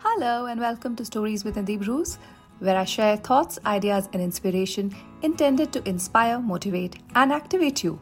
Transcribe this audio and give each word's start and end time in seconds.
Hello, 0.00 0.46
and 0.46 0.60
welcome 0.60 0.94
to 0.94 1.04
Stories 1.04 1.42
with 1.42 1.56
Nidhi 1.56 1.76
Bruce, 1.80 2.20
where 2.60 2.76
I 2.76 2.84
share 2.84 3.16
thoughts, 3.16 3.58
ideas, 3.66 4.08
and 4.12 4.22
inspiration 4.22 4.94
intended 5.22 5.72
to 5.72 5.88
inspire, 5.88 6.38
motivate, 6.38 7.00
and 7.16 7.32
activate 7.32 7.82
you. 7.82 8.00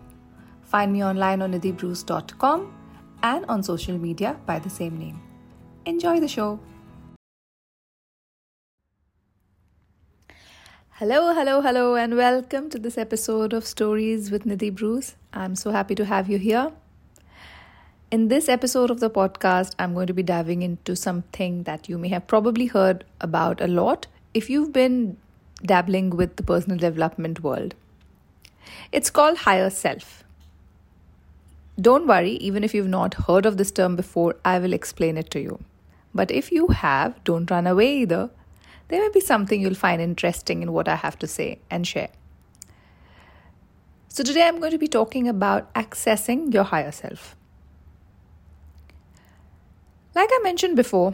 Find 0.60 0.92
me 0.92 1.02
online 1.02 1.40
on 1.40 1.52
nidhibruce.com 1.54 2.74
and 3.22 3.46
on 3.46 3.62
social 3.62 3.96
media 3.96 4.38
by 4.44 4.58
the 4.58 4.68
same 4.68 4.98
name. 4.98 5.22
Enjoy 5.86 6.20
the 6.20 6.28
show. 6.28 6.60
Hello, 10.90 11.32
hello, 11.32 11.62
hello, 11.62 11.94
and 11.94 12.14
welcome 12.14 12.68
to 12.68 12.78
this 12.78 12.98
episode 12.98 13.54
of 13.54 13.64
Stories 13.64 14.30
with 14.30 14.44
Nidhi 14.44 14.74
Bruce. 14.74 15.16
I'm 15.32 15.56
so 15.56 15.70
happy 15.70 15.94
to 15.94 16.04
have 16.04 16.28
you 16.28 16.36
here. 16.36 16.72
In 18.08 18.28
this 18.28 18.48
episode 18.48 18.92
of 18.92 19.00
the 19.00 19.10
podcast, 19.10 19.74
I'm 19.80 19.92
going 19.92 20.06
to 20.06 20.12
be 20.12 20.22
diving 20.22 20.62
into 20.62 20.94
something 20.94 21.64
that 21.64 21.88
you 21.88 21.98
may 21.98 22.06
have 22.10 22.28
probably 22.28 22.66
heard 22.66 23.04
about 23.20 23.60
a 23.60 23.66
lot 23.66 24.06
if 24.32 24.48
you've 24.48 24.72
been 24.72 25.16
dabbling 25.64 26.10
with 26.10 26.36
the 26.36 26.44
personal 26.44 26.78
development 26.78 27.42
world. 27.42 27.74
It's 28.92 29.10
called 29.10 29.38
higher 29.38 29.70
self. 29.70 30.22
Don't 31.80 32.06
worry, 32.06 32.34
even 32.34 32.62
if 32.62 32.72
you've 32.74 32.86
not 32.86 33.14
heard 33.14 33.44
of 33.44 33.56
this 33.56 33.72
term 33.72 33.96
before, 33.96 34.36
I 34.44 34.60
will 34.60 34.72
explain 34.72 35.16
it 35.16 35.28
to 35.32 35.40
you. 35.40 35.58
But 36.14 36.30
if 36.30 36.52
you 36.52 36.68
have, 36.68 37.24
don't 37.24 37.50
run 37.50 37.66
away 37.66 38.02
either. 38.02 38.30
There 38.86 39.02
may 39.02 39.08
be 39.08 39.20
something 39.20 39.60
you'll 39.60 39.74
find 39.74 40.00
interesting 40.00 40.62
in 40.62 40.70
what 40.72 40.86
I 40.86 40.94
have 40.94 41.18
to 41.18 41.26
say 41.26 41.58
and 41.68 41.84
share. 41.84 42.10
So, 44.06 44.22
today 44.22 44.46
I'm 44.46 44.60
going 44.60 44.70
to 44.70 44.78
be 44.78 44.86
talking 44.86 45.26
about 45.26 45.74
accessing 45.74 46.54
your 46.54 46.62
higher 46.62 46.92
self. 46.92 47.34
Like 50.16 50.30
I 50.32 50.40
mentioned 50.42 50.76
before, 50.76 51.12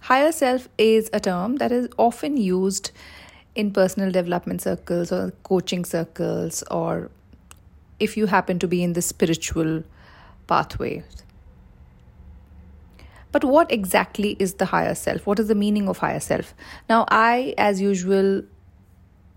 higher 0.00 0.32
self 0.32 0.68
is 0.78 1.08
a 1.12 1.20
term 1.20 1.58
that 1.58 1.70
is 1.70 1.88
often 1.96 2.36
used 2.36 2.90
in 3.54 3.70
personal 3.70 4.10
development 4.10 4.62
circles 4.62 5.12
or 5.12 5.32
coaching 5.44 5.84
circles, 5.84 6.64
or 6.72 7.08
if 8.00 8.16
you 8.16 8.26
happen 8.26 8.58
to 8.58 8.66
be 8.66 8.82
in 8.82 8.94
the 8.94 9.00
spiritual 9.00 9.84
pathway. 10.48 11.04
But 13.30 13.44
what 13.44 13.70
exactly 13.70 14.34
is 14.40 14.54
the 14.54 14.64
higher 14.64 14.96
self? 14.96 15.24
What 15.24 15.38
is 15.38 15.46
the 15.46 15.54
meaning 15.54 15.88
of 15.88 15.98
higher 15.98 16.18
self? 16.18 16.54
Now, 16.88 17.06
I, 17.06 17.54
as 17.56 17.80
usual, 17.80 18.42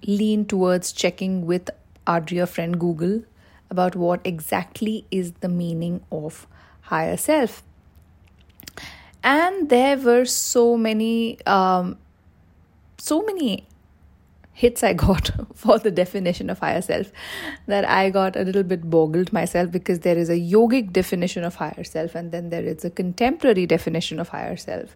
lean 0.08 0.46
towards 0.46 0.92
checking 0.94 1.46
with 1.46 1.70
our 2.08 2.20
dear 2.20 2.48
friend 2.48 2.80
Google 2.80 3.24
about 3.70 3.96
what 3.96 4.20
exactly 4.26 5.06
is 5.12 5.34
the 5.42 5.50
meaning 5.50 6.04
of 6.12 6.48
higher 6.82 7.18
self 7.18 7.62
and 9.24 9.70
there 9.70 9.98
were 9.98 10.26
so 10.26 10.78
many 10.78 11.44
um, 11.46 11.98
so 12.98 13.22
many 13.24 13.68
hits 14.54 14.84
I 14.84 14.94
got 14.94 15.32
for 15.56 15.80
the 15.80 15.92
definition 15.92 16.50
of 16.50 16.60
higher 16.60 16.82
self 16.82 17.12
that 17.68 17.86
I 17.86 18.10
got 18.10 18.36
a 18.36 18.42
little 18.42 18.64
bit 18.64 18.90
boggled 18.90 19.34
myself 19.34 19.72
because 19.72 20.00
there 20.00 20.18
is 20.18 20.30
a 20.30 20.40
yogic 20.40 20.92
definition 20.92 21.44
of 21.44 21.56
higher 21.56 21.84
self 21.84 22.16
and 22.16 22.32
then 22.32 22.50
there 22.50 22.64
is 22.64 22.86
a 22.86 22.90
contemporary 22.90 23.66
definition 23.66 24.20
of 24.20 24.30
higher 24.30 24.58
self. 24.58 24.96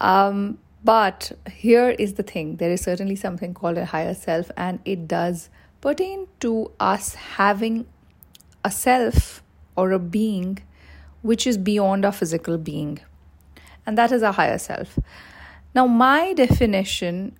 Um, 0.00 0.58
but 0.84 1.32
here 1.50 1.90
is 1.90 2.14
the 2.14 2.22
thing 2.22 2.56
there 2.56 2.70
is 2.70 2.80
certainly 2.82 3.16
something 3.16 3.54
called 3.54 3.76
a 3.76 3.86
higher 3.86 4.14
self, 4.14 4.50
and 4.56 4.78
it 4.84 5.08
does 5.08 5.48
pertain 5.80 6.28
to 6.40 6.70
us 6.78 7.14
having 7.14 7.86
a 8.64 8.70
self 8.70 9.42
or 9.76 9.90
a 9.90 9.98
being 9.98 10.60
which 11.26 11.46
is 11.46 11.58
beyond 11.58 12.04
our 12.04 12.12
physical 12.12 12.56
being. 12.56 13.00
And 13.84 13.98
that 13.98 14.12
is 14.12 14.22
our 14.22 14.32
higher 14.32 14.58
self. 14.58 14.98
Now, 15.74 15.86
my 15.86 16.32
definition 16.32 17.36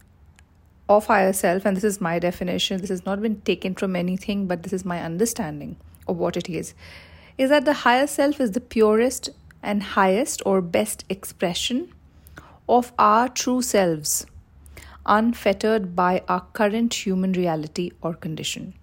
of 0.88 1.06
higher 1.06 1.32
self, 1.32 1.64
and 1.64 1.76
this 1.76 1.84
is 1.84 2.00
my 2.00 2.18
definition, 2.18 2.80
this 2.80 2.90
has 2.90 3.06
not 3.06 3.22
been 3.22 3.40
taken 3.40 3.74
from 3.74 3.96
anything, 3.96 4.46
but 4.46 4.62
this 4.62 4.72
is 4.72 4.84
my 4.84 5.02
understanding 5.02 5.76
of 6.06 6.16
what 6.16 6.36
it 6.36 6.48
is, 6.48 6.74
is 7.38 7.50
that 7.50 7.64
the 7.64 7.72
higher 7.72 8.06
self 8.06 8.40
is 8.40 8.52
the 8.52 8.60
purest 8.60 9.30
and 9.62 9.82
highest 9.82 10.42
or 10.46 10.60
best 10.60 11.04
expression 11.08 11.92
of 12.68 12.92
our 12.98 13.28
true 13.28 13.62
selves, 13.62 14.26
unfettered 15.06 15.96
by 15.96 16.22
our 16.28 16.42
current 16.52 16.94
human 16.94 17.32
reality 17.32 17.90
or 18.02 18.14
condition. 18.14 18.74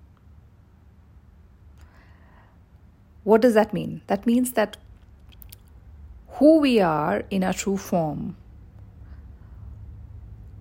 What 3.24 3.42
does 3.42 3.54
that 3.54 3.74
mean? 3.74 4.02
That 4.08 4.26
means 4.26 4.54
that 4.54 4.76
who 6.34 6.60
we 6.60 6.80
are 6.80 7.24
in 7.30 7.44
our 7.44 7.54
true 7.54 7.78
form 7.78 8.36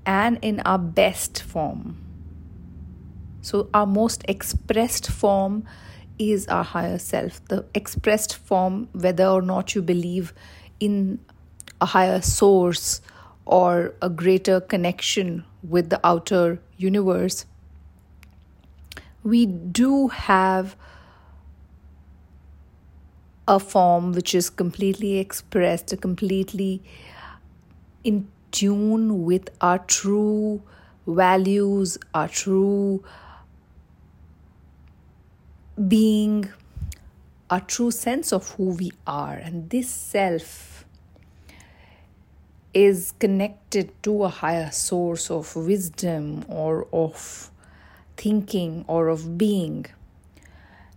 and 0.04 0.38
in 0.42 0.60
our 0.60 0.78
best 0.78 1.42
form. 1.42 1.96
So, 3.40 3.68
our 3.74 3.86
most 3.86 4.24
expressed 4.28 5.10
form 5.10 5.64
is 6.18 6.46
our 6.48 6.62
higher 6.62 6.98
self. 6.98 7.44
The 7.46 7.64
expressed 7.74 8.36
form, 8.36 8.88
whether 8.92 9.26
or 9.26 9.42
not 9.42 9.74
you 9.74 9.82
believe 9.82 10.32
in 10.78 11.18
a 11.80 11.86
higher 11.86 12.20
source 12.20 13.00
or 13.44 13.94
a 14.00 14.08
greater 14.08 14.60
connection 14.60 15.44
with 15.62 15.90
the 15.90 16.00
outer 16.04 16.60
universe, 16.76 17.46
we 19.24 19.46
do 19.46 20.08
have 20.08 20.76
a 23.48 23.58
form 23.58 24.12
which 24.12 24.34
is 24.34 24.50
completely 24.50 25.18
expressed, 25.18 26.00
completely 26.00 26.82
in 28.04 28.28
tune 28.50 29.24
with 29.24 29.48
our 29.60 29.78
true 29.78 30.62
values, 31.06 31.98
our 32.14 32.28
true 32.28 33.02
being, 35.88 36.48
our 37.50 37.60
true 37.60 37.90
sense 37.90 38.32
of 38.32 38.50
who 38.50 38.70
we 38.70 38.92
are. 39.06 39.34
And 39.34 39.70
this 39.70 39.90
self 39.90 40.84
is 42.72 43.12
connected 43.18 43.90
to 44.02 44.24
a 44.24 44.28
higher 44.28 44.70
source 44.70 45.30
of 45.30 45.54
wisdom 45.56 46.44
or 46.48 46.86
of 46.92 47.50
thinking 48.16 48.84
or 48.86 49.08
of 49.08 49.36
being. 49.36 49.86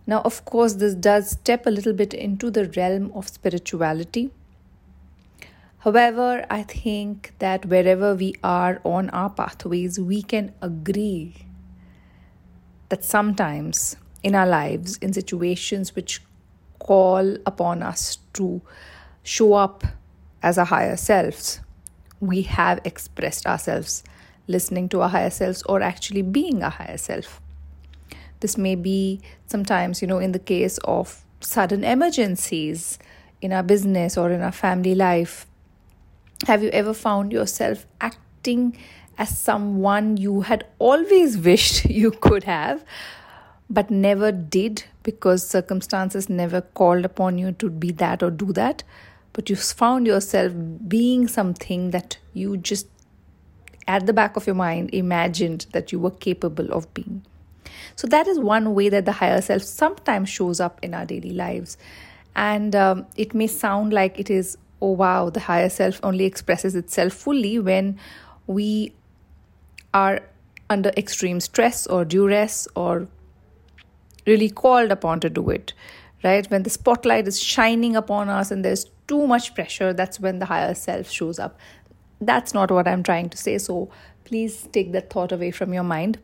Now, 0.06 0.20
of 0.22 0.44
course, 0.44 0.74
this 0.74 0.94
does 0.94 1.30
step 1.30 1.66
a 1.66 1.70
little 1.70 1.92
bit 1.92 2.14
into 2.14 2.50
the 2.50 2.68
realm 2.76 3.10
of 3.14 3.28
spirituality. 3.28 4.30
However, 5.78 6.46
I 6.48 6.62
think 6.62 7.34
that 7.38 7.66
wherever 7.66 8.14
we 8.14 8.34
are 8.42 8.80
on 8.84 9.10
our 9.10 9.30
pathways, 9.30 9.98
we 9.98 10.22
can 10.22 10.52
agree 10.62 11.34
that 12.88 13.04
sometimes 13.04 13.96
in 14.22 14.34
our 14.34 14.46
lives, 14.46 14.96
in 14.98 15.12
situations 15.12 15.94
which 15.96 16.22
call 16.78 17.36
upon 17.46 17.82
us 17.82 18.18
to 18.34 18.62
show 19.22 19.54
up 19.54 19.84
as 20.42 20.58
our 20.58 20.64
higher 20.64 20.96
selves, 20.96 21.60
we 22.20 22.42
have 22.42 22.80
expressed 22.84 23.46
ourselves 23.46 24.04
listening 24.46 24.88
to 24.88 25.02
our 25.02 25.08
higher 25.08 25.30
selves 25.30 25.62
or 25.64 25.82
actually 25.82 26.22
being 26.22 26.62
a 26.62 26.70
higher 26.70 26.96
self. 26.96 27.40
This 28.40 28.58
may 28.58 28.74
be 28.74 29.20
sometimes, 29.46 30.02
you 30.02 30.08
know, 30.08 30.18
in 30.18 30.32
the 30.32 30.38
case 30.38 30.78
of 30.84 31.24
sudden 31.40 31.84
emergencies 31.84 32.98
in 33.40 33.52
our 33.52 33.62
business 33.62 34.16
or 34.16 34.30
in 34.30 34.42
our 34.42 34.52
family 34.52 34.94
life. 34.94 35.46
Have 36.46 36.62
you 36.62 36.70
ever 36.70 36.92
found 36.92 37.32
yourself 37.32 37.86
acting 38.00 38.76
as 39.18 39.36
someone 39.36 40.16
you 40.16 40.42
had 40.42 40.66
always 40.78 41.38
wished 41.50 41.86
you 41.86 42.10
could 42.10 42.44
have, 42.44 42.84
but 43.70 43.90
never 43.90 44.30
did 44.32 44.84
because 45.02 45.46
circumstances 45.46 46.28
never 46.28 46.60
called 46.60 47.04
upon 47.04 47.38
you 47.38 47.52
to 47.52 47.70
be 47.70 47.90
that 47.92 48.22
or 48.22 48.30
do 48.30 48.52
that? 48.52 48.82
But 49.32 49.50
you 49.50 49.56
found 49.56 50.06
yourself 50.06 50.52
being 50.88 51.28
something 51.28 51.90
that 51.90 52.18
you 52.32 52.56
just 52.56 52.86
at 53.88 54.06
the 54.06 54.12
back 54.12 54.36
of 54.36 54.46
your 54.46 54.56
mind 54.56 54.90
imagined 54.92 55.66
that 55.72 55.92
you 55.92 55.98
were 56.00 56.10
capable 56.10 56.72
of 56.72 56.92
being. 56.94 57.24
So, 57.94 58.06
that 58.08 58.26
is 58.26 58.38
one 58.38 58.74
way 58.74 58.88
that 58.88 59.04
the 59.04 59.12
higher 59.12 59.40
self 59.40 59.62
sometimes 59.62 60.28
shows 60.28 60.60
up 60.60 60.78
in 60.82 60.94
our 60.94 61.04
daily 61.04 61.30
lives. 61.30 61.76
And 62.34 62.76
um, 62.76 63.06
it 63.16 63.34
may 63.34 63.46
sound 63.46 63.92
like 63.92 64.20
it 64.20 64.30
is, 64.30 64.58
oh 64.82 64.90
wow, 64.92 65.30
the 65.30 65.40
higher 65.40 65.70
self 65.70 66.00
only 66.02 66.24
expresses 66.24 66.74
itself 66.74 67.12
fully 67.14 67.58
when 67.58 67.98
we 68.46 68.94
are 69.94 70.20
under 70.68 70.90
extreme 70.96 71.40
stress 71.40 71.86
or 71.86 72.04
duress 72.04 72.68
or 72.74 73.08
really 74.26 74.50
called 74.50 74.90
upon 74.90 75.20
to 75.20 75.30
do 75.30 75.48
it, 75.50 75.72
right? 76.22 76.48
When 76.50 76.64
the 76.64 76.70
spotlight 76.70 77.26
is 77.28 77.40
shining 77.40 77.96
upon 77.96 78.28
us 78.28 78.50
and 78.50 78.64
there's 78.64 78.86
too 79.06 79.26
much 79.26 79.54
pressure, 79.54 79.92
that's 79.92 80.20
when 80.20 80.38
the 80.38 80.46
higher 80.46 80.74
self 80.74 81.08
shows 81.10 81.38
up. 81.38 81.58
That's 82.20 82.52
not 82.52 82.70
what 82.70 82.88
I'm 82.88 83.02
trying 83.02 83.30
to 83.30 83.36
say. 83.36 83.58
So 83.58 83.90
please 84.24 84.68
take 84.72 84.92
that 84.92 85.10
thought 85.10 85.32
away 85.32 85.50
from 85.52 85.72
your 85.72 85.84
mind. 85.84 86.18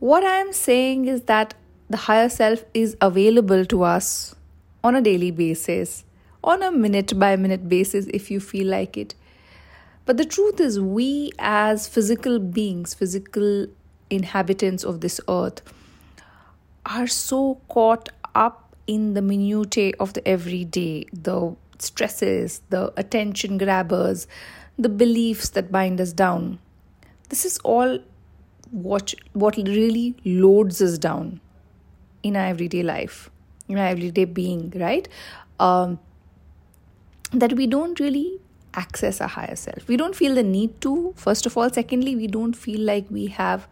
What 0.00 0.24
I 0.24 0.36
am 0.36 0.54
saying 0.54 1.08
is 1.08 1.24
that 1.24 1.52
the 1.90 1.98
higher 1.98 2.30
self 2.30 2.64
is 2.72 2.96
available 3.02 3.66
to 3.66 3.82
us 3.82 4.34
on 4.82 4.96
a 4.96 5.02
daily 5.02 5.30
basis, 5.30 6.06
on 6.42 6.62
a 6.62 6.72
minute 6.72 7.18
by 7.18 7.36
minute 7.36 7.68
basis 7.68 8.06
if 8.06 8.30
you 8.30 8.40
feel 8.40 8.66
like 8.66 8.96
it. 8.96 9.14
But 10.06 10.16
the 10.16 10.24
truth 10.24 10.58
is, 10.58 10.80
we 10.80 11.32
as 11.38 11.86
physical 11.86 12.38
beings, 12.38 12.94
physical 12.94 13.66
inhabitants 14.08 14.84
of 14.84 15.02
this 15.02 15.20
earth, 15.28 15.60
are 16.86 17.06
so 17.06 17.60
caught 17.68 18.08
up 18.34 18.74
in 18.86 19.12
the 19.12 19.20
minutiae 19.20 19.92
of 20.00 20.14
the 20.14 20.26
everyday, 20.26 21.04
the 21.12 21.54
stresses, 21.78 22.62
the 22.70 22.90
attention 22.96 23.58
grabbers, 23.58 24.26
the 24.78 24.88
beliefs 24.88 25.50
that 25.50 25.70
bind 25.70 26.00
us 26.00 26.14
down. 26.14 26.58
This 27.28 27.44
is 27.44 27.58
all 27.58 27.98
what, 28.70 29.14
what 29.32 29.56
really 29.56 30.14
loads 30.24 30.80
us 30.80 30.98
down 30.98 31.40
in 32.22 32.36
our 32.36 32.46
everyday 32.46 32.82
life, 32.82 33.30
in 33.68 33.78
our 33.78 33.86
everyday 33.86 34.24
being, 34.24 34.72
right? 34.76 35.08
Um, 35.58 35.98
that 37.32 37.54
we 37.54 37.66
don't 37.66 37.98
really 38.00 38.40
access 38.74 39.20
our 39.20 39.28
higher 39.28 39.56
self. 39.56 39.86
We 39.88 39.96
don't 39.96 40.14
feel 40.14 40.34
the 40.34 40.42
need 40.42 40.80
to, 40.82 41.12
first 41.16 41.46
of 41.46 41.56
all. 41.56 41.70
Secondly, 41.70 42.16
we 42.16 42.26
don't 42.26 42.54
feel 42.54 42.80
like 42.80 43.06
we 43.10 43.26
have 43.26 43.68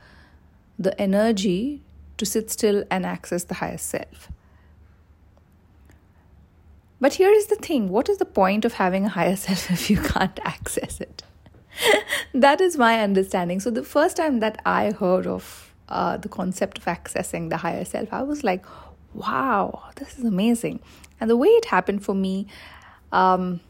the 0.79 0.99
energy 1.01 1.83
to 2.17 2.27
sit 2.27 2.51
still 2.51 2.85
and 2.91 3.07
access 3.07 3.45
the 3.45 3.55
higher 3.55 3.79
self. 3.79 4.31
But 7.01 7.15
here 7.15 7.31
is 7.31 7.47
the 7.47 7.57
thing 7.57 7.89
what 7.89 8.09
is 8.09 8.19
the 8.19 8.25
point 8.25 8.65
of 8.65 8.75
having 8.75 9.05
a 9.05 9.09
higher 9.09 9.37
self 9.47 9.71
if 9.71 9.91
you 9.91 9.99
can't 9.99 10.39
access 10.45 11.01
it? 11.01 11.23
That 12.43 12.61
is 12.61 12.77
my 12.77 13.01
understanding. 13.01 13.61
So, 13.61 13.71
the 13.71 13.83
first 13.83 14.17
time 14.17 14.41
that 14.41 14.61
I 14.65 14.93
heard 14.93 15.27
of 15.27 15.73
uh, 15.89 16.17
the 16.17 16.29
concept 16.29 16.79
of 16.79 16.85
accessing 16.85 17.51
the 17.51 17.57
higher 17.59 17.85
self, 17.85 18.13
I 18.13 18.23
was 18.23 18.45
like, 18.45 18.65
wow, 19.15 19.85
this 19.97 20.19
is 20.19 20.25
amazing. 20.25 20.81
And 21.21 21.29
the 21.29 21.37
way 21.37 21.49
it 21.49 21.67
happened 21.67 22.05
for 22.05 22.15
me 22.15 22.47
um, 23.13 23.61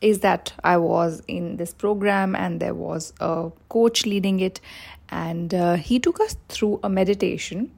is 0.00 0.20
that 0.20 0.52
I 0.62 0.76
was 0.76 1.22
in 1.26 1.56
this 1.56 1.72
program 1.72 2.36
and 2.36 2.60
there 2.60 2.74
was 2.74 3.12
a 3.20 3.50
coach 3.68 4.06
leading 4.06 4.40
it, 4.40 4.60
and 5.08 5.52
uh, 5.54 5.74
he 5.74 5.98
took 5.98 6.20
us 6.20 6.36
through 6.48 6.80
a 6.82 6.88
meditation 6.88 7.70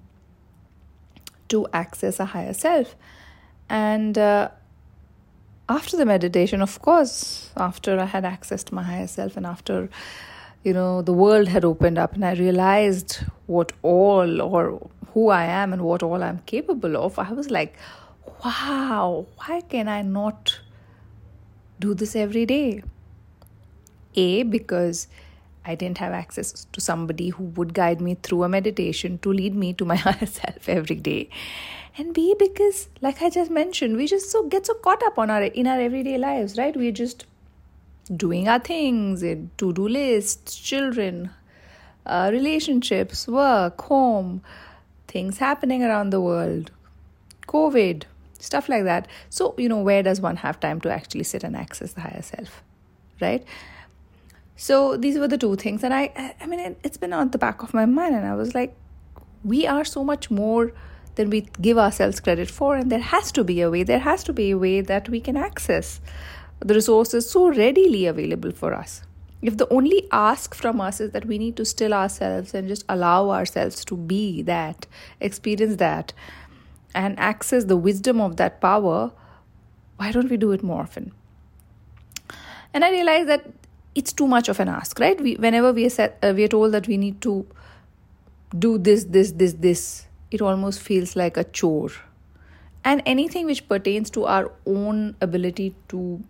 to 1.49 1.67
access 1.73 2.19
a 2.21 2.25
higher 2.25 2.55
self. 2.55 2.97
And 3.69 4.19
uh, 4.19 4.51
after 5.69 5.97
the 5.97 6.05
meditation, 6.05 6.61
of 6.61 6.81
course, 6.83 7.51
after 7.57 7.99
I 7.99 8.05
had 8.05 8.25
access 8.25 8.63
to 8.65 8.75
my 8.75 8.83
higher 8.83 9.07
self 9.07 9.37
and 9.37 9.47
after, 9.47 9.89
you 10.63 10.73
know, 10.73 11.03
the 11.03 11.13
world 11.13 11.49
had 11.49 11.65
opened 11.65 11.99
up 11.99 12.15
and 12.15 12.25
I 12.25 12.35
realized 12.35 13.25
what 13.47 13.73
all 13.83 14.43
or 14.43 14.91
who 15.13 15.29
I 15.29 15.45
am 15.45 15.73
and 15.73 15.83
what 15.83 16.03
all 16.03 16.23
I'm 16.23 16.41
capable 16.41 16.97
of, 16.97 17.19
I 17.19 17.33
was 17.33 17.51
like, 17.51 17.77
wow, 18.45 19.27
why 19.37 19.63
can 19.63 19.89
I 19.89 20.03
not 20.03 20.61
do 21.81 21.95
this 21.95 22.15
every 22.15 22.45
day? 22.45 22.83
A, 24.17 24.43
because 24.43 25.09
I 25.65 25.75
didn't 25.75 25.99
have 25.99 26.13
access 26.13 26.67
to 26.73 26.81
somebody 26.81 27.31
who 27.31 27.45
would 27.45 27.73
guide 27.73 28.03
me 28.03 28.17
through 28.23 28.45
a 28.45 28.49
meditation 28.51 29.19
to 29.21 29.33
lead 29.33 29.55
me 29.55 29.73
to 29.75 29.85
my 29.87 29.97
higher 30.07 30.27
self 30.27 30.69
every 30.69 30.97
day 30.97 31.31
and 31.97 32.13
b 32.13 32.35
because 32.39 32.89
like 33.01 33.23
i 33.23 33.31
just 33.31 33.51
mentioned 33.51 33.97
we 33.97 34.07
just 34.07 34.31
so 34.31 34.43
get 34.49 34.67
so 34.67 34.75
caught 34.75 35.03
up 35.03 35.19
on 35.19 35.31
our 35.31 35.43
in 35.43 35.67
our 35.67 35.81
everyday 35.81 36.19
lives 36.19 36.59
right? 36.59 36.77
We're 36.77 36.93
just 36.93 37.27
doing 38.15 38.49
our 38.49 38.59
things 38.59 39.23
to-do 39.57 39.89
lists 39.89 40.57
children 40.57 41.31
uh, 42.05 42.29
relationships 42.33 43.27
work 43.27 43.81
home 43.81 44.43
things 45.09 45.39
happening 45.39 45.83
around 45.83 46.11
the 46.11 46.21
world 46.21 46.71
covid 47.49 48.05
stuff 48.39 48.69
like 48.69 48.85
that. 48.85 49.09
So 49.31 49.55
you 49.57 49.71
know 49.71 49.81
where 49.81 50.03
does 50.03 50.21
one 50.21 50.37
have 50.37 50.61
time 50.61 50.81
to 50.83 50.91
actually 50.93 51.25
sit 51.25 51.45
and 51.45 51.57
access 51.57 51.95
the 51.95 52.03
higher 52.03 52.23
self 52.23 52.63
right? 53.21 53.45
So 54.57 54.97
these 54.97 55.19
were 55.19 55.29
the 55.29 55.39
two 55.39 55.57
things 55.57 55.83
and 55.83 55.95
i 55.95 56.35
i 56.41 56.47
mean 56.47 56.61
it, 56.61 56.79
it's 56.85 56.97
been 56.97 57.13
on 57.13 57.31
the 57.31 57.39
back 57.39 57.63
of 57.63 57.75
my 57.75 57.87
mind 57.87 58.15
and 58.15 58.27
i 58.27 58.35
was 58.35 58.55
like 58.55 58.75
we 59.43 59.67
are 59.67 59.85
so 59.85 60.05
much 60.05 60.31
more 60.31 60.73
than 61.17 61.31
we 61.31 61.43
give 61.61 61.79
ourselves 61.79 62.21
credit 62.21 62.51
for. 62.51 62.77
And 62.77 62.91
there 62.91 62.99
has 62.99 63.33
to 63.33 63.45
be 63.45 63.61
a 63.61 63.71
way, 63.71 63.83
there 63.83 64.01
has 64.01 64.25
to 64.25 64.33
be 64.33 64.51
a 64.51 64.59
way 64.59 64.81
that 64.81 65.09
we 65.09 65.21
can 65.21 65.37
access 65.37 66.01
the 66.61 66.75
resources 66.75 67.29
so 67.29 67.49
readily 67.49 68.07
available 68.07 68.53
for 68.53 68.75
us. 68.75 69.03
If 69.43 69.59
the 69.59 69.69
only 69.69 70.09
ask 70.11 70.55
from 70.55 70.81
us 70.81 71.01
is 71.01 71.11
that 71.11 71.27
we 71.27 71.37
need 71.37 71.57
to 71.57 71.65
still 71.67 71.93
ourselves 71.93 72.55
and 72.55 72.67
just 72.67 72.85
allow 72.89 73.31
ourselves 73.31 73.85
to 73.87 73.97
be 73.97 74.41
that, 74.43 74.87
experience 75.21 75.77
that, 75.77 76.15
and 76.95 77.19
access 77.19 77.65
the 77.65 77.77
wisdom 77.77 78.21
of 78.21 78.37
that 78.37 78.61
power, 78.61 79.13
why 79.97 80.13
don't 80.13 80.31
we 80.31 80.39
do 80.39 80.53
it 80.53 80.63
more 80.63 80.81
often? 80.81 81.13
And 82.73 82.85
I 82.85 82.91
realize 82.91 83.27
that 83.27 83.47
it's 83.95 84.13
too 84.13 84.27
much 84.27 84.49
of 84.49 84.61
an 84.61 84.69
ask, 84.69 84.99
right? 84.99 85.21
We, 85.21 85.35
whenever 85.35 85.73
we 85.73 85.87
are, 85.87 85.91
set, 85.91 86.19
uh, 86.23 86.33
we 86.35 86.45
are 86.45 86.49
told 86.49 86.73
that 86.73 86.89
we 86.89 86.97
need 86.97 87.21
to 87.21 87.47
do 88.59 88.79
this, 88.79 89.05
this, 89.05 89.33
this, 89.33 89.53
this, 89.55 90.07
it 90.35 90.43
almost 90.43 90.81
feels 90.81 91.15
like 91.15 91.37
a 91.37 91.45
chore. 91.45 91.91
And 92.85 93.03
anything 93.07 93.47
which 93.47 93.67
pertains 93.69 94.11
to 94.11 94.25
our 94.25 94.51
own 94.67 95.15
ability 95.21 95.75
to 95.89 96.23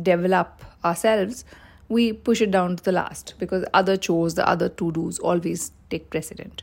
develop 0.00 0.62
ourselves, 0.84 1.46
we 1.88 2.12
push 2.12 2.42
it 2.42 2.50
down 2.50 2.76
to 2.76 2.84
the 2.84 2.92
last 2.92 3.34
because 3.38 3.64
other 3.72 3.96
chores, 3.96 4.34
the 4.34 4.46
other 4.46 4.68
to 4.68 4.92
dos 4.92 5.18
always 5.18 5.72
take 5.88 6.10
precedent. 6.10 6.62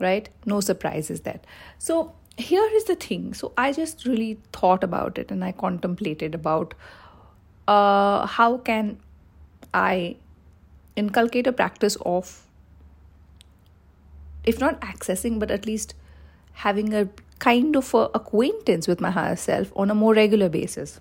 Right? 0.00 0.28
No 0.44 0.60
surprises 0.60 1.20
there. 1.20 1.40
So, 1.78 2.12
here 2.36 2.68
is 2.74 2.84
the 2.84 2.96
thing. 2.96 3.32
So, 3.32 3.52
I 3.56 3.72
just 3.72 4.04
really 4.04 4.38
thought 4.52 4.84
about 4.84 5.16
it 5.16 5.30
and 5.30 5.44
I 5.44 5.52
contemplated 5.52 6.34
about 6.34 6.74
uh, 7.68 8.26
how 8.26 8.58
can 8.58 8.98
I 9.72 10.16
inculcate 10.96 11.46
a 11.46 11.52
practice 11.52 11.96
of 12.04 12.45
if 14.46 14.60
not 14.60 14.80
accessing, 14.80 15.38
but 15.38 15.50
at 15.50 15.66
least 15.66 15.94
having 16.52 16.94
a 16.94 17.08
kind 17.38 17.76
of 17.76 17.92
a 17.92 18.08
acquaintance 18.14 18.88
with 18.88 19.00
my 19.00 19.10
higher 19.10 19.36
self 19.36 19.72
on 19.76 19.90
a 19.90 19.94
more 19.94 20.14
regular 20.14 20.48
basis. 20.48 21.00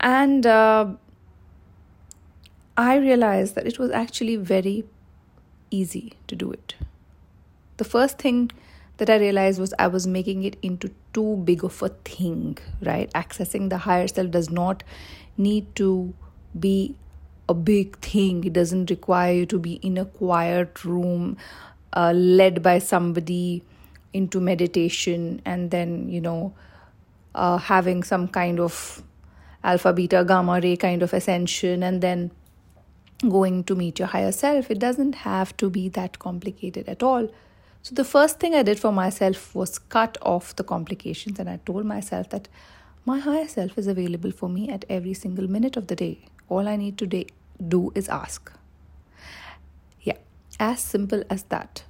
And 0.00 0.46
uh, 0.46 0.86
I 2.76 2.96
realized 2.96 3.54
that 3.56 3.66
it 3.66 3.78
was 3.78 3.90
actually 3.90 4.36
very 4.36 4.84
easy 5.70 6.14
to 6.28 6.36
do 6.36 6.52
it. 6.52 6.74
The 7.76 7.84
first 7.84 8.18
thing 8.18 8.50
that 8.98 9.10
I 9.10 9.16
realized 9.16 9.60
was 9.60 9.74
I 9.78 9.88
was 9.88 10.06
making 10.06 10.44
it 10.44 10.56
into 10.62 10.90
too 11.12 11.36
big 11.44 11.64
of 11.64 11.82
a 11.82 11.88
thing, 11.88 12.56
right? 12.82 13.12
Accessing 13.12 13.68
the 13.68 13.78
higher 13.78 14.08
self 14.08 14.30
does 14.30 14.50
not 14.50 14.82
need 15.36 15.74
to 15.76 16.14
be 16.58 16.94
a 17.48 17.54
big 17.54 17.96
thing. 17.98 18.44
It 18.44 18.52
doesn't 18.52 18.90
require 18.90 19.32
you 19.32 19.46
to 19.46 19.58
be 19.58 19.74
in 19.74 19.98
a 19.98 20.04
quiet 20.04 20.84
room, 20.84 21.36
uh, 21.92 22.12
led 22.12 22.62
by 22.62 22.78
somebody 22.78 23.62
into 24.12 24.40
meditation, 24.40 25.42
and 25.44 25.70
then, 25.70 26.08
you 26.08 26.20
know, 26.20 26.54
uh, 27.34 27.58
having 27.58 28.02
some 28.02 28.28
kind 28.28 28.58
of 28.58 29.02
alpha, 29.62 29.92
beta, 29.92 30.24
gamma 30.26 30.60
ray 30.60 30.76
kind 30.76 31.02
of 31.02 31.12
ascension, 31.12 31.82
and 31.82 32.02
then 32.02 32.30
going 33.28 33.64
to 33.64 33.74
meet 33.74 33.98
your 33.98 34.08
higher 34.08 34.32
self. 34.32 34.70
It 34.70 34.78
doesn't 34.78 35.14
have 35.16 35.56
to 35.58 35.70
be 35.70 35.88
that 35.90 36.18
complicated 36.18 36.88
at 36.88 37.02
all. 37.02 37.28
So, 37.82 37.94
the 37.94 38.04
first 38.04 38.40
thing 38.40 38.54
I 38.54 38.62
did 38.62 38.80
for 38.80 38.92
myself 38.92 39.54
was 39.54 39.78
cut 39.78 40.18
off 40.20 40.56
the 40.56 40.64
complications, 40.64 41.38
and 41.38 41.48
I 41.48 41.60
told 41.64 41.84
myself 41.84 42.30
that 42.30 42.48
my 43.04 43.20
higher 43.20 43.46
self 43.46 43.78
is 43.78 43.86
available 43.86 44.32
for 44.32 44.48
me 44.48 44.68
at 44.68 44.84
every 44.88 45.14
single 45.14 45.48
minute 45.48 45.76
of 45.76 45.86
the 45.86 45.94
day. 45.94 46.18
All 46.48 46.68
I 46.68 46.76
need 46.76 46.98
to 46.98 47.24
do 47.68 47.92
is 47.94 48.08
ask. 48.08 48.52
Yeah, 50.02 50.18
as 50.60 50.80
simple 50.80 51.22
as 51.28 51.44
that. 51.44 51.84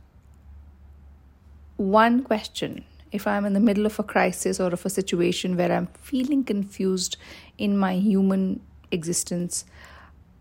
One 1.76 2.22
question 2.22 2.84
if 3.12 3.26
I'm 3.26 3.46
in 3.46 3.52
the 3.52 3.60
middle 3.60 3.86
of 3.86 3.98
a 3.98 4.02
crisis 4.02 4.60
or 4.60 4.72
of 4.72 4.84
a 4.84 4.90
situation 4.90 5.56
where 5.56 5.72
I'm 5.72 5.86
feeling 5.86 6.44
confused 6.44 7.16
in 7.56 7.78
my 7.78 7.94
human 7.94 8.60
existence, 8.90 9.64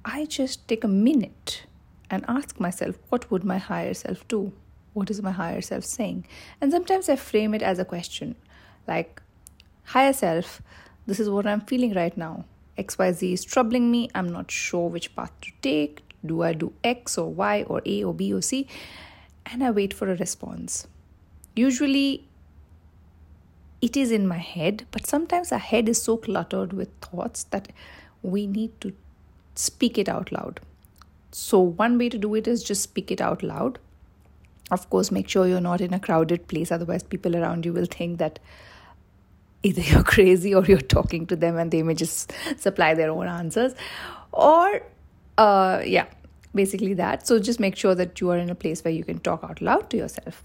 I 0.04 0.26
just 0.26 0.68
take 0.68 0.84
a 0.84 0.88
minute 0.88 1.66
and 2.10 2.26
ask 2.28 2.60
myself, 2.60 2.98
what 3.10 3.30
would 3.32 3.44
my 3.44 3.58
higher 3.58 3.94
self 3.94 4.28
do? 4.28 4.52
What 4.94 5.10
is 5.10 5.22
my 5.22 5.32
higher 5.32 5.62
self 5.62 5.86
saying? 5.86 6.26
And 6.60 6.72
sometimes 6.72 7.10
I 7.10 7.16
frame 7.16 7.54
it 7.54 7.62
as 7.62 7.80
a 7.80 7.86
question 7.86 8.36
like, 8.88 9.22
higher 9.84 10.14
self, 10.14 10.62
this 11.08 11.20
is 11.20 11.30
what 11.30 11.48
I'm 11.48 11.62
feeling 11.62 11.94
right 11.94 12.16
now. 12.18 12.46
XYZ 12.78 13.34
is 13.34 13.46
troubling 13.46 13.90
me. 13.92 14.10
I'm 14.14 14.30
not 14.30 14.52
sure 14.52 14.90
which 14.90 15.16
path 15.16 15.32
to 15.42 15.52
take. 15.62 16.02
Do 16.26 16.44
I 16.44 16.54
do 16.54 16.74
X 16.84 17.18
or 17.18 17.32
Y 17.32 17.64
or 17.68 17.82
A 17.86 18.04
or 18.04 18.14
B 18.14 18.34
or 18.34 18.42
C? 18.42 18.68
And 19.46 19.64
I 19.64 19.72
wait 19.72 19.94
for 19.94 20.12
a 20.12 20.16
response. 20.16 20.88
Usually, 21.56 22.28
it 23.82 23.96
is 23.96 24.12
in 24.12 24.28
my 24.28 24.38
head, 24.38 24.86
but 24.92 25.06
sometimes 25.06 25.52
our 25.52 25.60
head 25.60 25.88
is 25.88 26.02
so 26.02 26.18
cluttered 26.18 26.74
with 26.74 26.90
thoughts 27.02 27.44
that 27.46 27.72
we 28.24 28.48
need 28.48 28.80
to 28.82 28.94
speak 29.54 29.98
it 29.98 30.10
out 30.10 30.32
loud. 30.32 30.60
So, 31.32 31.60
one 31.60 31.98
way 31.98 32.10
to 32.10 32.18
do 32.18 32.34
it 32.36 32.48
is 32.48 32.64
just 32.64 32.82
speak 32.82 33.12
it 33.12 33.22
out 33.22 33.44
loud. 33.44 33.80
Of 34.72 34.90
course, 34.90 35.12
make 35.12 35.30
sure 35.30 35.48
you're 35.48 35.62
not 35.62 35.82
in 35.82 35.94
a 35.94 36.00
crowded 36.00 36.48
place, 36.48 36.72
otherwise, 36.72 37.04
people 37.04 37.36
around 37.36 37.66
you 37.66 37.74
will 37.74 37.86
think 37.86 38.18
that 38.18 38.40
either 39.66 39.82
you're 39.90 40.04
crazy 40.04 40.54
or 40.56 40.64
you're 40.66 40.80
talking 40.80 41.26
to 41.28 41.36
them 41.36 41.58
and 41.58 41.72
they 41.72 41.84
may 41.84 41.96
just 41.96 42.34
supply 42.58 42.94
their 42.94 43.12
own 43.12 43.28
answers. 43.28 43.74
Or 44.32 44.82
uh, 45.38 45.82
yeah 45.86 46.06
basically 46.56 46.94
that. 46.96 47.28
So 47.28 47.38
just 47.38 47.60
make 47.60 47.76
sure 47.76 47.94
that 47.94 48.20
you 48.20 48.32
are 48.32 48.38
in 48.38 48.50
a 48.50 48.56
place 48.56 48.84
where 48.84 48.94
you 48.94 49.04
can 49.04 49.20
talk 49.20 49.44
out 49.44 49.62
loud 49.62 49.90
to 49.92 49.98
yourself. 49.98 50.44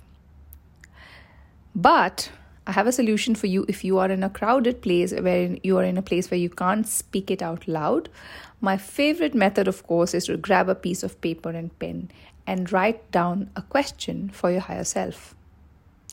But 1.74 2.30
i 2.66 2.72
have 2.72 2.86
a 2.86 2.92
solution 2.92 3.34
for 3.34 3.46
you 3.46 3.64
if 3.68 3.82
you 3.84 3.98
are 3.98 4.10
in 4.10 4.22
a 4.22 4.28
crowded 4.28 4.82
place 4.82 5.12
where 5.12 5.56
you 5.62 5.78
are 5.78 5.82
in 5.82 5.96
a 5.96 6.02
place 6.02 6.30
where 6.30 6.38
you 6.38 6.50
can't 6.50 6.86
speak 6.86 7.30
it 7.30 7.42
out 7.42 7.66
loud. 7.66 8.08
My 8.60 8.76
favorite 8.76 9.34
method 9.34 9.66
of 9.68 9.86
course 9.86 10.12
is 10.14 10.26
to 10.26 10.36
grab 10.36 10.68
a 10.68 10.74
piece 10.74 11.02
of 11.02 11.20
paper 11.20 11.50
and 11.50 11.76
pen 11.78 12.10
and 12.46 12.70
write 12.72 13.10
down 13.12 13.50
a 13.56 13.62
question 13.62 14.28
for 14.30 14.50
your 14.50 14.60
higher 14.60 14.84
self. 14.84 15.34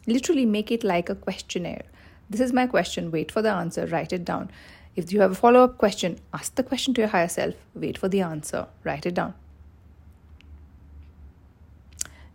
Literally 0.06 0.46
make 0.46 0.72
it 0.72 0.84
like 0.84 1.10
a 1.10 1.16
questionnaire 1.16 1.84
this 2.30 2.42
is 2.42 2.54
my 2.54 2.68
question. 2.68 3.12
Wait 3.12 3.32
for 3.32 3.42
the 3.42 3.52
answer. 3.52 3.86
Write 3.88 4.14
it 4.14 4.26
down. 4.26 4.52
If 4.96 5.14
you 5.14 5.22
have 5.22 5.32
a 5.32 5.36
follow 5.36 5.64
up 5.64 5.78
question, 5.78 6.20
ask 6.34 6.56
the 6.56 6.64
question 6.64 6.94
to 6.96 7.02
your 7.02 7.10
higher 7.10 7.28
self. 7.28 7.56
Wait 7.76 7.98
for 7.98 8.10
the 8.10 8.22
answer. 8.22 8.68
Write 8.84 9.06
it 9.06 9.14
down. 9.14 9.36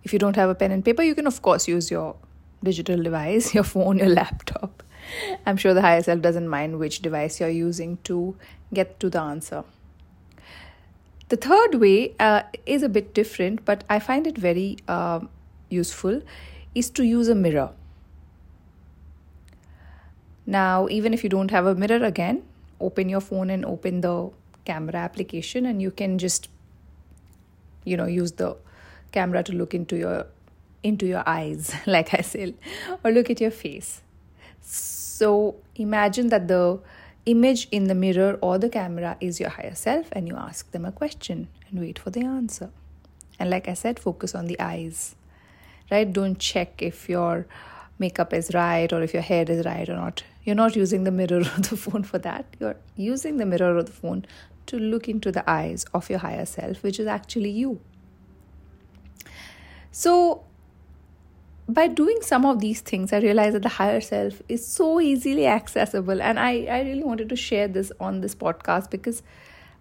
If 0.04 0.12
you 0.12 0.18
don't 0.18 0.36
have 0.36 0.48
a 0.48 0.54
pen 0.54 0.72
and 0.72 0.84
paper, 0.84 1.02
you 1.02 1.14
can, 1.14 1.26
of 1.26 1.42
course, 1.42 1.68
use 1.68 1.90
your 1.90 2.16
digital 2.62 3.02
device, 3.02 3.54
your 3.58 3.64
phone, 3.64 3.98
your 3.98 4.08
laptop. 4.08 4.82
I'm 5.44 5.56
sure 5.56 5.74
the 5.74 5.82
higher 5.82 6.02
self 6.02 6.20
doesn't 6.20 6.48
mind 6.48 6.78
which 6.78 7.02
device 7.02 7.40
you're 7.40 7.48
using 7.48 7.98
to 8.04 8.36
get 8.72 9.00
to 9.00 9.10
the 9.10 9.20
answer. 9.20 9.64
The 11.28 11.36
third 11.36 11.76
way 11.76 12.14
uh, 12.20 12.42
is 12.66 12.82
a 12.82 12.88
bit 12.88 13.14
different, 13.14 13.64
but 13.64 13.84
I 13.88 13.98
find 13.98 14.26
it 14.26 14.36
very 14.36 14.76
uh, 14.86 15.20
useful, 15.68 16.22
is 16.74 16.90
to 16.90 17.04
use 17.04 17.28
a 17.28 17.34
mirror. 17.34 17.70
Now, 20.46 20.88
even 20.88 21.14
if 21.14 21.22
you 21.22 21.30
don't 21.30 21.50
have 21.50 21.66
a 21.66 21.74
mirror 21.74 22.04
again, 22.04 22.42
open 22.80 23.08
your 23.08 23.20
phone 23.20 23.50
and 23.50 23.64
open 23.64 24.00
the 24.00 24.30
camera 24.64 24.96
application 24.96 25.66
and 25.66 25.82
you 25.82 25.90
can 25.90 26.18
just 26.18 26.48
you 27.84 27.96
know 27.96 28.06
use 28.06 28.32
the 28.32 28.56
camera 29.10 29.42
to 29.42 29.52
look 29.52 29.74
into 29.74 29.96
your 29.96 30.26
into 30.84 31.04
your 31.04 31.24
eyes 31.26 31.74
like 31.86 32.14
i 32.14 32.20
said 32.20 32.54
or 33.02 33.10
look 33.10 33.30
at 33.30 33.40
your 33.40 33.50
face. 33.50 34.02
So 34.60 35.56
imagine 35.76 36.28
that 36.28 36.48
the 36.48 36.80
image 37.26 37.68
in 37.70 37.84
the 37.84 37.94
mirror 37.94 38.38
or 38.40 38.58
the 38.58 38.68
camera 38.68 39.16
is 39.20 39.40
your 39.40 39.50
higher 39.50 39.74
self 39.74 40.08
and 40.12 40.28
you 40.28 40.36
ask 40.36 40.70
them 40.72 40.84
a 40.84 40.92
question 40.92 41.48
and 41.68 41.80
wait 41.80 41.98
for 41.98 42.10
the 42.10 42.24
answer. 42.24 42.70
And 43.38 43.50
like 43.50 43.68
i 43.68 43.74
said 43.74 43.98
focus 43.98 44.34
on 44.34 44.46
the 44.46 44.58
eyes 44.60 45.16
right? 45.92 46.10
Don't 46.10 46.38
check 46.38 46.82
if 46.82 47.08
your 47.08 47.46
makeup 47.98 48.32
is 48.32 48.52
right 48.54 48.92
or 48.92 49.02
if 49.02 49.12
your 49.12 49.22
hair 49.22 49.44
is 49.46 49.64
right 49.64 49.88
or 49.88 49.94
not 49.94 50.24
you're 50.44 50.56
not 50.56 50.76
using 50.76 51.04
the 51.04 51.10
mirror 51.10 51.38
or 51.56 51.60
the 51.60 51.76
phone 51.76 52.02
for 52.02 52.18
that. 52.18 52.46
You're 52.58 52.76
using 52.96 53.36
the 53.36 53.46
mirror 53.46 53.76
or 53.76 53.82
the 53.82 53.92
phone 53.92 54.24
to 54.66 54.78
look 54.78 55.08
into 55.08 55.32
the 55.32 55.48
eyes 55.48 55.84
of 55.94 56.08
your 56.08 56.20
higher 56.20 56.46
self, 56.46 56.82
which 56.82 56.98
is 57.00 57.06
actually 57.06 57.50
you. 57.50 57.80
So, 59.90 60.44
by 61.68 61.86
doing 61.86 62.18
some 62.22 62.44
of 62.44 62.60
these 62.60 62.80
things, 62.80 63.12
I 63.12 63.18
realized 63.18 63.54
that 63.54 63.62
the 63.62 63.68
higher 63.68 64.00
self 64.00 64.42
is 64.48 64.66
so 64.66 65.00
easily 65.00 65.46
accessible. 65.46 66.20
And 66.20 66.38
I, 66.38 66.64
I 66.64 66.80
really 66.82 67.04
wanted 67.04 67.28
to 67.28 67.36
share 67.36 67.68
this 67.68 67.92
on 68.00 68.20
this 68.20 68.34
podcast 68.34 68.90
because 68.90 69.22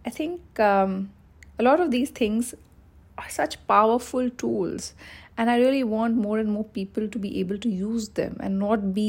I 0.06 0.10
think 0.10 0.60
um, 0.60 1.12
a 1.60 1.64
lot 1.64 1.80
of 1.80 1.92
these 1.92 2.10
things 2.10 2.54
are 3.18 3.30
such 3.30 3.66
powerful 3.68 4.30
tools 4.30 4.94
and 5.42 5.50
i 5.50 5.58
really 5.60 5.84
want 5.84 6.24
more 6.26 6.40
and 6.40 6.52
more 6.56 6.64
people 6.80 7.08
to 7.16 7.20
be 7.28 7.32
able 7.40 7.58
to 7.68 7.70
use 7.70 8.10
them 8.20 8.38
and 8.40 8.60
not 8.64 8.94
be 8.98 9.08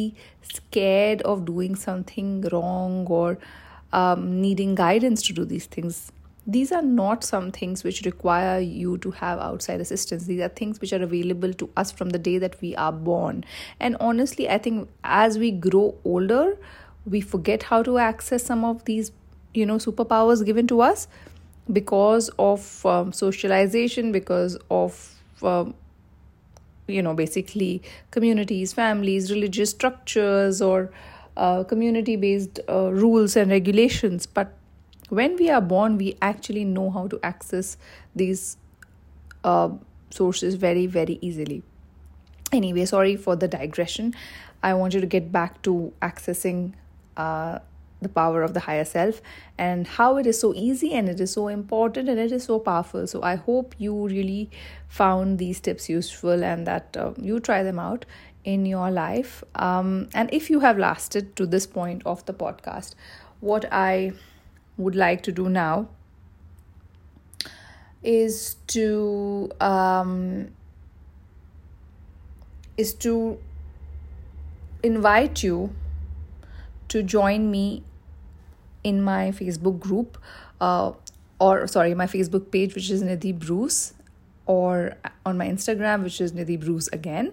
scared 0.52 1.22
of 1.32 1.44
doing 1.50 1.76
something 1.88 2.40
wrong 2.52 3.06
or 3.18 3.38
um, 3.92 4.40
needing 4.40 4.74
guidance 4.74 5.22
to 5.22 5.32
do 5.32 5.44
these 5.44 5.66
things. 5.66 6.10
These 6.46 6.72
are 6.72 6.82
not 6.82 7.22
some 7.22 7.52
things 7.52 7.84
which 7.84 8.02
require 8.02 8.58
you 8.58 8.98
to 8.98 9.12
have 9.12 9.38
outside 9.38 9.80
assistance. 9.80 10.24
These 10.24 10.40
are 10.40 10.48
things 10.48 10.80
which 10.80 10.92
are 10.92 11.02
available 11.02 11.52
to 11.54 11.70
us 11.76 11.92
from 11.92 12.10
the 12.10 12.18
day 12.18 12.38
that 12.38 12.60
we 12.60 12.74
are 12.74 12.92
born. 12.92 13.44
And 13.78 13.96
honestly 14.00 14.48
i 14.48 14.58
think 14.58 14.88
as 15.04 15.38
we 15.38 15.50
grow 15.50 15.94
older 16.04 16.56
we 17.04 17.20
forget 17.20 17.64
how 17.64 17.82
to 17.82 17.98
access 17.98 18.44
some 18.44 18.64
of 18.64 18.84
these 18.84 19.12
you 19.54 19.66
know 19.66 19.76
superpowers 19.76 20.44
given 20.44 20.66
to 20.66 20.80
us 20.80 21.06
because 21.72 22.28
of 22.38 22.86
um, 22.86 23.12
socialization 23.12 24.12
because 24.12 24.56
of 24.70 25.14
um, 25.42 25.74
you 26.86 27.02
know 27.02 27.14
basically 27.14 27.82
communities 28.10 28.72
families 28.72 29.30
religious 29.30 29.70
structures 29.70 30.60
or 30.60 30.90
uh, 31.36 31.64
community 31.64 32.16
based 32.16 32.60
uh, 32.68 32.92
rules 32.92 33.36
and 33.36 33.50
regulations. 33.50 34.26
But 34.26 34.54
when 35.08 35.36
we 35.36 35.50
are 35.50 35.60
born 35.60 35.96
we 35.96 36.16
actually 36.20 36.64
know 36.64 36.90
how 36.90 37.06
to 37.08 37.18
access 37.22 37.76
these 38.14 38.56
uh, 39.44 39.70
sources 40.10 40.54
very 40.56 40.86
very 40.86 41.18
easily. 41.20 41.62
Anyway 42.52 42.84
sorry 42.84 43.16
for 43.16 43.36
the 43.36 43.48
digression. 43.48 44.14
I 44.62 44.74
wanted 44.74 45.00
to 45.00 45.06
get 45.06 45.32
back 45.32 45.62
to 45.62 45.92
accessing 46.02 46.74
uh, 47.16 47.58
the 48.02 48.08
power 48.08 48.42
of 48.42 48.54
the 48.54 48.60
higher 48.60 48.84
self 48.84 49.22
and 49.58 49.86
how 49.86 50.16
it 50.16 50.26
is 50.26 50.38
so 50.38 50.52
easy 50.54 50.92
and 50.92 51.08
it 51.08 51.20
is 51.20 51.32
so 51.32 51.48
important 51.48 52.08
and 52.08 52.18
it 52.18 52.32
is 52.32 52.44
so 52.44 52.58
powerful. 52.58 53.06
So, 53.06 53.22
I 53.22 53.36
hope 53.36 53.74
you 53.78 54.06
really 54.08 54.50
found 54.88 55.38
these 55.38 55.60
tips 55.60 55.88
useful 55.88 56.44
and 56.44 56.66
that 56.66 56.96
uh, 56.96 57.12
you 57.16 57.40
try 57.40 57.62
them 57.62 57.78
out 57.78 58.04
in 58.44 58.66
your 58.66 58.90
life. 58.90 59.44
Um, 59.54 60.08
and 60.14 60.32
if 60.32 60.50
you 60.50 60.60
have 60.60 60.78
lasted 60.78 61.36
to 61.36 61.46
this 61.46 61.66
point 61.66 62.02
of 62.04 62.24
the 62.26 62.34
podcast, 62.34 62.94
what 63.40 63.66
I 63.72 64.12
would 64.76 64.94
like 64.94 65.22
to 65.24 65.32
do 65.32 65.48
now 65.48 65.88
is 68.02 68.56
to 68.66 69.50
um, 69.60 70.48
is 72.76 72.94
to 72.94 73.38
invite 74.82 75.42
you 75.42 75.72
to 76.88 77.02
join 77.02 77.50
me 77.50 77.84
in 78.84 79.02
my 79.02 79.30
Facebook 79.30 79.78
group, 79.78 80.18
uh, 80.60 80.92
or 81.38 81.66
sorry, 81.66 81.94
my 81.94 82.06
Facebook 82.06 82.50
page, 82.50 82.74
which 82.74 82.90
is 82.90 83.02
Nidhi 83.02 83.38
Bruce, 83.38 83.94
or 84.46 84.94
on 85.24 85.38
my 85.38 85.46
Instagram, 85.46 86.02
which 86.02 86.20
is 86.20 86.32
Nidhi 86.32 86.58
Bruce 86.58 86.88
again. 86.88 87.32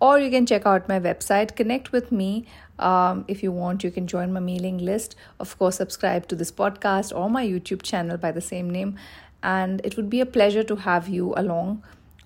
Or 0.00 0.18
you 0.18 0.30
can 0.30 0.44
check 0.44 0.66
out 0.66 0.88
my 0.88 1.00
website, 1.00 1.56
connect 1.56 1.92
with 1.92 2.12
me. 2.12 2.46
Um, 2.78 3.24
if 3.28 3.42
you 3.42 3.52
want, 3.52 3.84
you 3.84 3.90
can 3.90 4.06
join 4.06 4.32
my 4.32 4.40
mailing 4.40 4.78
list. 4.78 5.14
Of 5.40 5.56
course, 5.58 5.76
subscribe 5.76 6.26
to 6.28 6.36
this 6.36 6.50
podcast 6.50 7.16
or 7.16 7.30
my 7.30 7.46
YouTube 7.46 7.82
channel 7.82 8.16
by 8.16 8.32
the 8.32 8.40
same 8.40 8.68
name. 8.68 8.98
And 9.42 9.80
it 9.84 9.96
would 9.96 10.10
be 10.10 10.20
a 10.20 10.26
pleasure 10.26 10.64
to 10.64 10.76
have 10.76 11.08
you 11.08 11.32
along 11.36 11.84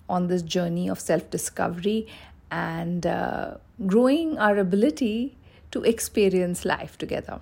on 0.09 0.27
this 0.27 0.41
journey 0.41 0.89
of 0.89 0.99
self 0.99 1.29
discovery 1.29 2.07
and 2.49 3.05
uh, 3.05 3.55
growing 3.85 4.37
our 4.39 4.57
ability 4.57 5.37
to 5.71 5.83
experience 5.83 6.65
life 6.65 6.97
together. 6.97 7.39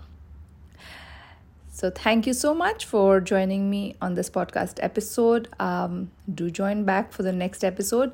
So, 1.78 1.92
thank 1.92 2.26
you 2.26 2.34
so 2.34 2.56
much 2.56 2.86
for 2.88 3.20
joining 3.22 3.70
me 3.70 3.94
on 4.02 4.16
this 4.16 4.32
podcast 4.32 4.80
episode. 4.82 5.48
Um, 5.60 6.10
do 6.34 6.50
join 6.50 6.86
back 6.86 7.12
for 7.12 7.22
the 7.22 7.32
next 7.32 7.64
episode 7.64 8.14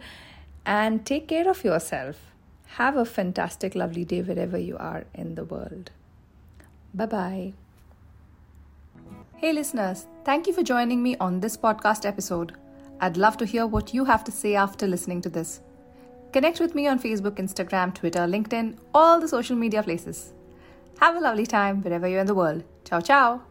and 0.66 1.06
take 1.06 1.30
care 1.30 1.50
of 1.50 1.64
yourself. 1.64 2.18
Have 2.80 2.98
a 2.98 3.06
fantastic, 3.06 3.74
lovely 3.74 4.04
day 4.04 4.22
wherever 4.22 4.58
you 4.58 4.76
are 4.78 5.06
in 5.14 5.36
the 5.36 5.46
world. 5.46 5.92
Bye 6.94 7.06
bye. 7.06 7.54
Hey, 9.38 9.54
listeners, 9.54 10.08
thank 10.26 10.46
you 10.46 10.52
for 10.52 10.62
joining 10.62 11.02
me 11.02 11.16
on 11.16 11.40
this 11.40 11.56
podcast 11.56 12.06
episode. 12.06 12.52
I'd 13.00 13.16
love 13.16 13.38
to 13.38 13.46
hear 13.46 13.66
what 13.66 13.94
you 13.94 14.04
have 14.04 14.26
to 14.26 14.32
say 14.34 14.56
after 14.56 14.88
listening 14.88 15.22
to 15.22 15.30
this. 15.30 15.62
Connect 16.34 16.60
with 16.60 16.76
me 16.76 16.86
on 16.88 17.00
Facebook, 17.00 17.38
Instagram, 17.38 17.96
Twitter, 17.96 18.28
LinkedIn, 18.28 18.78
all 18.94 19.22
the 19.22 19.30
social 19.30 19.56
media 19.56 19.82
places. 19.84 20.34
Have 21.00 21.16
a 21.16 21.22
lovely 21.22 21.46
time 21.46 21.82
wherever 21.82 22.10
you're 22.10 22.20
in 22.20 22.28
the 22.28 22.36
world. 22.36 22.66
Ciao, 22.84 23.00
ciao. 23.00 23.44